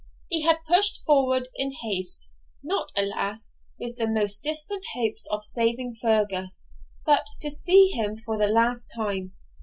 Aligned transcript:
He 0.29 0.41
had 0.41 0.65
pushed 0.67 1.03
forward 1.05 1.47
in 1.53 1.73
haste, 1.73 2.27
not, 2.63 2.91
alas! 2.97 3.53
with 3.79 3.97
the 3.97 4.07
most 4.07 4.41
distant 4.41 4.83
hope 4.95 5.13
of 5.29 5.43
saving 5.45 5.97
Fergus, 6.01 6.69
but 7.05 7.27
to 7.41 7.51
see 7.51 7.89
him 7.89 8.17
for 8.17 8.35
the 8.35 8.47
last 8.47 8.91
time. 8.95 9.33